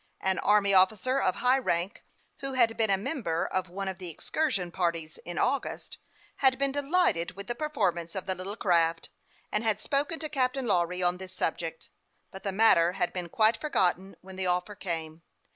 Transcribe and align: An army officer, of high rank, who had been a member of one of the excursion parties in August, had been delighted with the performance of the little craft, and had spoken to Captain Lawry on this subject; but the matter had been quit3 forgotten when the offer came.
An 0.21 0.39
army 0.39 0.73
officer, 0.73 1.19
of 1.21 1.35
high 1.35 1.59
rank, 1.59 2.03
who 2.37 2.53
had 2.53 2.75
been 2.75 2.89
a 2.89 2.97
member 2.97 3.45
of 3.45 3.69
one 3.69 3.87
of 3.87 3.99
the 3.99 4.09
excursion 4.09 4.71
parties 4.71 5.19
in 5.25 5.37
August, 5.37 5.99
had 6.37 6.57
been 6.57 6.71
delighted 6.71 7.33
with 7.35 7.45
the 7.45 7.53
performance 7.53 8.15
of 8.15 8.25
the 8.25 8.33
little 8.33 8.55
craft, 8.55 9.09
and 9.51 9.63
had 9.63 9.79
spoken 9.79 10.17
to 10.17 10.27
Captain 10.27 10.65
Lawry 10.65 11.03
on 11.03 11.17
this 11.17 11.33
subject; 11.35 11.91
but 12.31 12.41
the 12.41 12.51
matter 12.51 12.93
had 12.93 13.13
been 13.13 13.29
quit3 13.29 13.61
forgotten 13.61 14.15
when 14.21 14.37
the 14.37 14.47
offer 14.47 14.73
came. 14.73 15.21